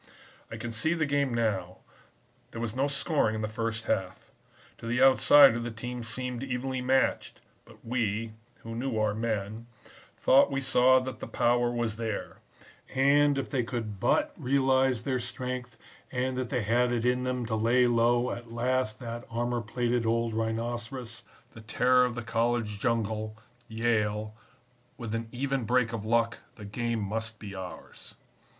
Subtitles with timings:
[0.49, 1.77] "I can see the game now;
[2.49, 4.31] there was no scoring in the first half.
[4.79, 8.33] To the outsider the teams seemed evenly matched, but we,
[8.63, 9.67] who knew our men,
[10.17, 12.37] thought we saw that the power was there;
[12.95, 15.77] and if they could but realize their strength
[16.11, 20.07] and that they had it in them to lay low at last that armor plated
[20.07, 23.37] old rhinoceros, the terror of the college jungle
[23.67, 24.33] Yale,
[24.97, 28.15] with an even break of luck, the game must be ours.